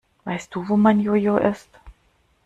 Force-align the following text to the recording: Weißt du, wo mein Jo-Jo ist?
Weißt 0.25 0.55
du, 0.55 0.67
wo 0.67 0.77
mein 0.77 0.99
Jo-Jo 0.99 1.37
ist? 1.37 1.69